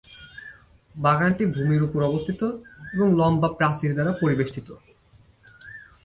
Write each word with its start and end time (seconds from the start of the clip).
বাগানটি 0.95 1.43
ভূমির 1.55 1.81
ওপর 1.87 2.01
অবস্থিত 2.03 2.41
এবং 2.95 3.07
লম্বা 3.19 3.49
প্রাচীর 3.59 3.91
দ্বারা 3.95 4.11
পরিবেষ্টিত। 4.21 4.67